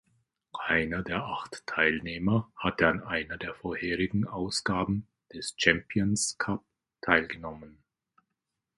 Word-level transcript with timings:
Keiner 0.65 1.03
der 1.03 1.23
acht 1.27 1.63
Teilnehmer 1.67 2.51
hatte 2.55 2.87
an 2.87 3.03
einer 3.03 3.37
der 3.37 3.53
vorherigen 3.53 4.25
Ausgaben 4.27 5.07
des 5.31 5.53
Champions 5.57 6.39
Cup 6.39 6.63
teilgenommen. 7.01 7.77